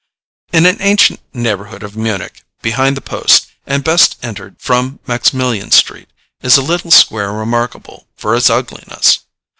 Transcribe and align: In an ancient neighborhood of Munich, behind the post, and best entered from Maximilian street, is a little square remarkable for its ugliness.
In 0.51 0.65
an 0.65 0.77
ancient 0.79 1.19
neighborhood 1.31 1.83
of 1.83 1.95
Munich, 1.95 2.41
behind 2.63 2.97
the 2.97 3.01
post, 3.01 3.45
and 3.67 3.83
best 3.83 4.17
entered 4.23 4.55
from 4.59 4.99
Maximilian 5.05 5.69
street, 5.69 6.09
is 6.41 6.57
a 6.57 6.63
little 6.63 6.89
square 6.89 7.31
remarkable 7.31 8.07
for 8.17 8.35
its 8.35 8.49
ugliness. 8.49 9.19